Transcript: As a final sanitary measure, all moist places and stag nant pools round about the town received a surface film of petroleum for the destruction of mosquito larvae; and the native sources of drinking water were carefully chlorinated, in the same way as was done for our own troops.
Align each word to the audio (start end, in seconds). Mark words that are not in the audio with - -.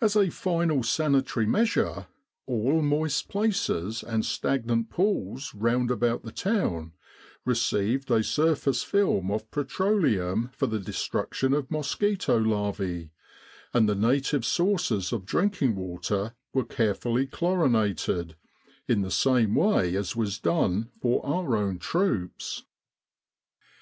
As 0.00 0.16
a 0.16 0.30
final 0.30 0.82
sanitary 0.82 1.44
measure, 1.44 2.06
all 2.46 2.80
moist 2.80 3.28
places 3.28 4.02
and 4.02 4.24
stag 4.24 4.64
nant 4.64 4.88
pools 4.88 5.52
round 5.54 5.90
about 5.90 6.22
the 6.22 6.32
town 6.32 6.94
received 7.44 8.10
a 8.10 8.24
surface 8.24 8.82
film 8.82 9.30
of 9.30 9.50
petroleum 9.50 10.48
for 10.54 10.66
the 10.66 10.78
destruction 10.78 11.52
of 11.52 11.70
mosquito 11.70 12.38
larvae; 12.38 13.10
and 13.74 13.86
the 13.86 13.94
native 13.94 14.46
sources 14.46 15.12
of 15.12 15.26
drinking 15.26 15.76
water 15.76 16.34
were 16.54 16.64
carefully 16.64 17.26
chlorinated, 17.26 18.36
in 18.88 19.02
the 19.02 19.10
same 19.10 19.54
way 19.54 19.94
as 19.94 20.16
was 20.16 20.38
done 20.38 20.88
for 20.98 21.22
our 21.26 21.58
own 21.58 21.78
troops. 21.78 22.64